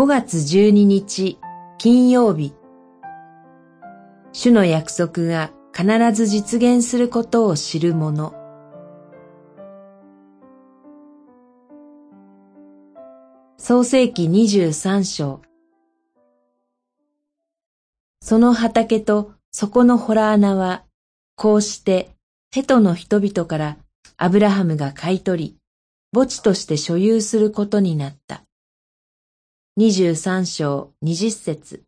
[0.00, 1.38] 5月12日
[1.76, 2.54] 金曜日。
[4.32, 8.32] 主の約束が必ず実現することを知る者。
[13.58, 15.42] 創世記23章。
[18.22, 20.84] その畑とそこの洞穴は
[21.36, 22.08] こうして
[22.52, 23.76] ヘトの人々から
[24.16, 25.56] アブラハムが買い取り
[26.14, 28.44] 墓地として所有することになった。
[29.76, 31.84] 二十三章二十節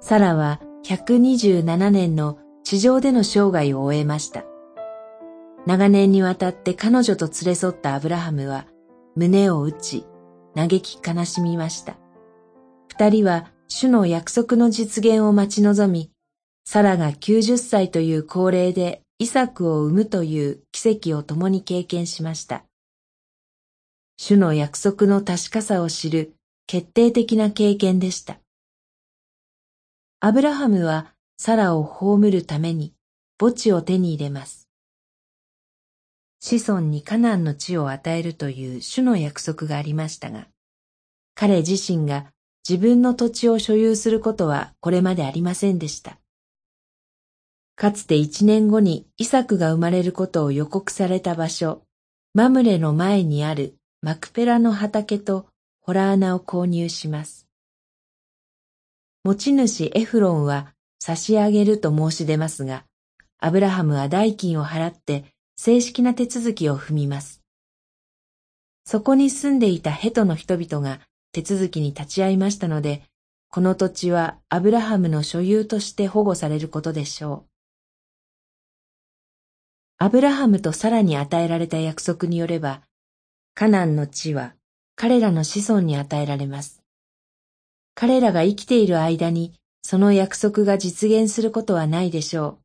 [0.00, 4.44] サラは127年の地上での生涯を終えました。
[5.64, 8.66] 長年にわたって彼女と連れ添ったアブラハムは
[9.14, 10.04] 胸を打ち、
[10.56, 11.96] 嘆き悲しみました。
[12.88, 16.10] 二人は主の約束の実現を待ち望み、
[16.64, 22.64] サラが90歳という高齢でイサクを生むという奇跡を共に経験しました。
[24.18, 26.34] 主の約束の確かさを知る
[26.66, 28.40] 決定的な経験でした。
[30.20, 32.92] アブラハムはサラを葬るために
[33.40, 34.68] 墓地を手に入れます。
[36.40, 40.46] 子孫にカナンの地を与えるという主の約束がありましたが、
[41.34, 42.26] 彼自身が
[42.68, 46.18] 自分の土地を所有することはこれまでありませんでした。
[47.76, 51.82] かつて一年後にイサクが生まれることを予告された場所、
[52.32, 55.46] マムレの前にあるマクペラの畑と
[55.82, 57.46] ホラー穴を購入します。
[59.24, 62.84] 持ち主エフロンは差し上げると申し出ますが、
[63.38, 67.42] アブラハムは代金を払って正式な手続きを踏みます。
[68.86, 71.00] そこに住んでいたヘトの人々が
[71.32, 73.02] 手続きに立ち会いましたので、
[73.50, 77.55] この土地はアブラハムの所有として保護されることでしょう。
[79.98, 82.82] アブラハムとサラに与えられた約束によれば、
[83.54, 84.54] カナンの地は
[84.94, 86.82] 彼らの子孫に与えられます。
[87.94, 92.58] 彼らが生きている間にその約束が実現することはないでしょ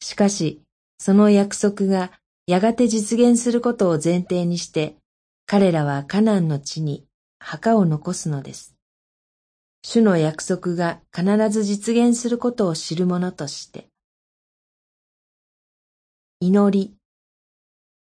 [0.00, 0.04] う。
[0.04, 0.62] しかし、
[0.98, 2.12] その約束が
[2.46, 4.96] やがて実現することを前提にして、
[5.44, 7.04] 彼らはカナンの地に
[7.40, 8.74] 墓を残すのです。
[9.82, 13.88] 主の約束が必ず実現することを知る者として。
[16.46, 16.94] 祈り。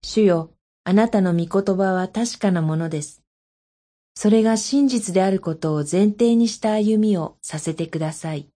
[0.05, 0.53] 主よ、
[0.85, 3.25] あなたの御言葉は確かなものです。
[4.15, 8.49] それが真実であることを前提にした歩みをさせてください。